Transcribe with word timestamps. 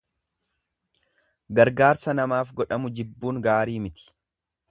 Gargaarsa 1.59 2.17
namaaf 2.21 2.51
godhamu 2.61 2.93
jibbuun 3.01 3.43
gaarii 3.49 3.79
miti. 3.87 4.11